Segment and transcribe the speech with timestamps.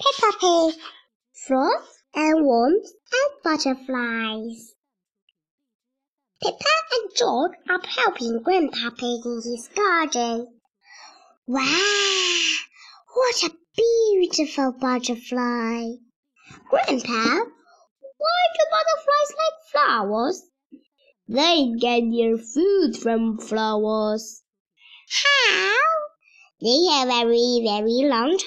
[0.00, 0.80] Peppa Pig,
[1.46, 4.74] Frogs and Worms and Butterflies.
[6.42, 10.60] Peppa and George are helping Grandpa Pig in his garden.
[11.46, 12.52] Wow!
[13.14, 15.90] What a beautiful butterfly!
[16.70, 17.44] Grandpa,
[18.16, 20.42] why do butterflies like flowers?
[21.28, 24.42] They get their food from flowers.
[25.22, 25.76] How?
[26.62, 28.38] They have very, very long.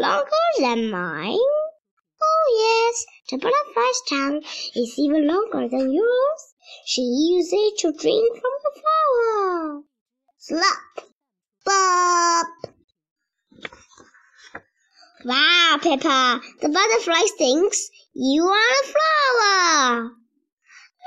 [0.00, 1.36] Longer than mine?
[2.22, 4.42] Oh, yes, the butterfly's tongue
[4.74, 6.54] is even longer than yours.
[6.86, 9.82] She uses it to drink from the flower.
[10.38, 11.06] Slap!
[11.66, 12.46] Bop!
[15.26, 20.12] Wow, Peppa, the butterfly thinks you are a flower.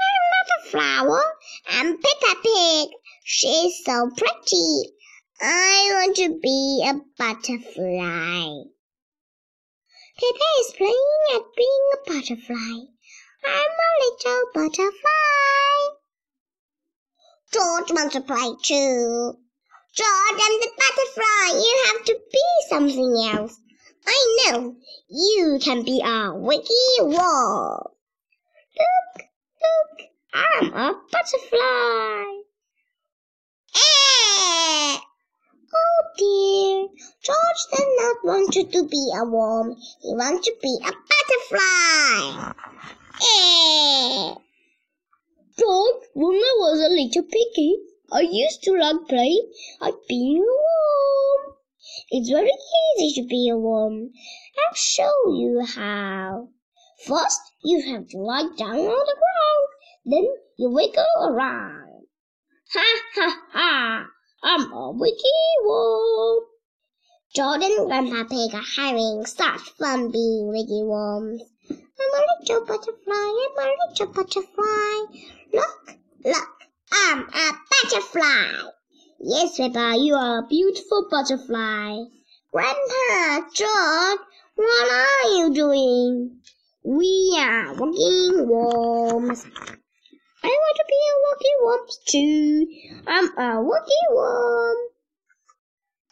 [0.03, 1.23] I'm not a flower.
[1.67, 2.89] I'm Peppa Pig.
[3.23, 4.93] She's so pretty.
[5.41, 8.69] I want to be a butterfly.
[10.15, 12.85] Peppa is playing at being a butterfly.
[13.43, 15.97] I'm a little butterfly.
[17.51, 19.39] George wants to play too.
[19.95, 21.57] George, I'm the butterfly.
[21.59, 23.59] You have to be something else.
[24.05, 24.75] I know.
[25.09, 27.97] You can be a wiggy wall.
[28.77, 29.25] Look,
[29.61, 32.41] look, I'm a butterfly.
[33.75, 34.99] Eh!
[35.73, 36.87] Oh dear,
[37.21, 39.75] George does not want you to be a worm.
[40.01, 42.53] He wants to be a butterfly.
[43.21, 44.35] Eh!
[45.57, 47.77] George, when I was a little piggy,
[48.11, 51.55] I used to like playing at being a worm.
[52.09, 52.51] It's very
[52.97, 54.11] easy to be a worm.
[54.57, 56.49] I'll show you how.
[57.05, 59.67] First, you have to lie down on the ground.
[60.05, 62.05] Then you wiggle around.
[62.73, 64.07] Ha ha ha!
[64.45, 66.43] I'm a wiggy worm.
[67.33, 71.41] George and Grandpa Pig are having such fun being wiggy worms.
[71.69, 71.77] I'm
[72.13, 75.21] a little butterfly, I'm a little butterfly.
[75.53, 76.49] Look, look,
[76.91, 78.69] I'm a butterfly.
[79.21, 82.03] Yes, Peppa, you are a beautiful butterfly.
[82.51, 84.19] Grandpa, George,
[84.55, 86.41] what are you doing?
[86.83, 89.45] We are working worms.
[90.43, 90.85] I want to
[91.39, 92.67] be a too.
[93.07, 94.77] I'm a working worm.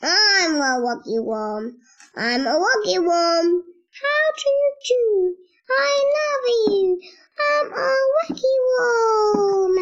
[0.01, 1.77] I'm a working worm.
[2.15, 3.63] I'm a working worm.
[4.01, 5.35] How do you do?
[5.69, 7.01] I love you.
[7.39, 9.75] I'm a working worm.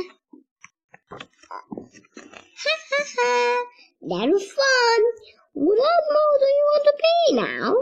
[2.62, 3.66] Ha ha ha.
[4.02, 5.02] That was fun.
[5.54, 7.74] What animal do you want to be now?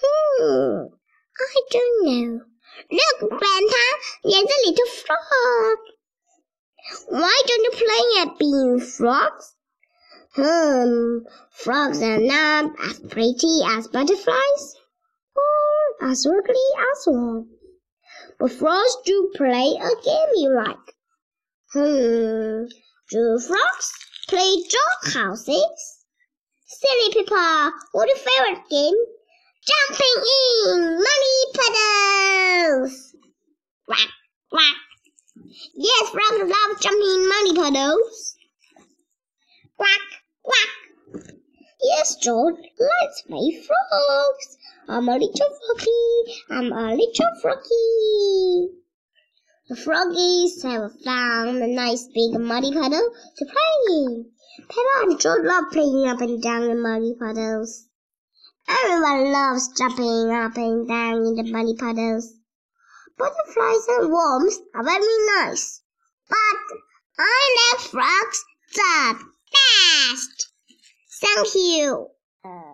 [0.00, 0.94] Hmm.
[1.40, 2.40] I don't know.
[2.90, 3.84] Look, Grandpa,
[4.24, 5.78] there's a little frog.
[7.12, 9.54] Why don't you play at being frogs?
[10.34, 11.18] Hmm,
[11.50, 14.76] frogs are not as pretty as butterflies
[15.36, 17.48] or as ugly as worms.
[18.38, 20.94] But frogs do play a game you like.
[21.74, 22.64] Hmm,
[23.10, 23.92] do frogs
[24.28, 26.06] play dog houses?
[26.64, 28.96] Silly people, what's your favorite game?
[29.68, 30.24] Jumping
[30.64, 33.14] in money puddles.
[33.86, 34.08] Quack,
[34.50, 34.76] quack.
[35.74, 38.36] Yes, frogs love jumping in money puddles.
[39.76, 40.00] Quack,
[40.42, 41.34] quack.
[41.82, 44.56] Yes, George, let's play frogs.
[44.88, 46.42] I'm a little froggy.
[46.48, 48.70] I'm a little froggy.
[49.68, 54.30] The froggies have found a nice big muddy puddle to play in.
[54.68, 57.88] Peppa and George love playing up and down in muddy puddles.
[58.68, 62.32] Everyone loves jumping up and down in the muddy puddles.
[63.22, 65.80] Butterflies and worms are very nice,
[66.28, 66.36] but
[67.20, 68.44] I like frogs
[68.74, 70.52] the best.
[71.20, 72.08] Thank you.
[72.44, 72.71] Uh,